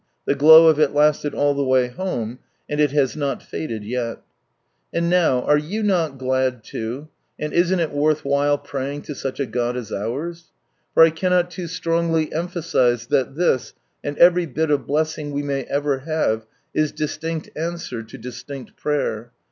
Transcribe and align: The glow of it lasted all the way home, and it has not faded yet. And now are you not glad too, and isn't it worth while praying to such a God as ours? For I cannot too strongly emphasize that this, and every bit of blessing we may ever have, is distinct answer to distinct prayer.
The 0.25 0.33
glow 0.33 0.65
of 0.67 0.79
it 0.79 0.95
lasted 0.95 1.35
all 1.35 1.53
the 1.53 1.63
way 1.63 1.85
home, 1.87 2.39
and 2.67 2.79
it 2.79 2.89
has 2.89 3.15
not 3.15 3.43
faded 3.43 3.83
yet. 3.83 4.17
And 4.91 5.11
now 5.11 5.43
are 5.43 5.59
you 5.59 5.83
not 5.83 6.17
glad 6.17 6.63
too, 6.63 7.07
and 7.39 7.53
isn't 7.53 7.79
it 7.79 7.91
worth 7.91 8.25
while 8.25 8.57
praying 8.57 9.03
to 9.03 9.13
such 9.13 9.39
a 9.39 9.45
God 9.45 9.77
as 9.77 9.93
ours? 9.93 10.45
For 10.95 11.03
I 11.03 11.11
cannot 11.11 11.51
too 11.51 11.67
strongly 11.67 12.33
emphasize 12.33 13.05
that 13.11 13.35
this, 13.35 13.75
and 14.03 14.17
every 14.17 14.47
bit 14.47 14.71
of 14.71 14.87
blessing 14.87 15.33
we 15.33 15.43
may 15.43 15.65
ever 15.65 15.99
have, 15.99 16.47
is 16.73 16.91
distinct 16.91 17.51
answer 17.55 18.01
to 18.01 18.17
distinct 18.17 18.75
prayer. 18.77 19.31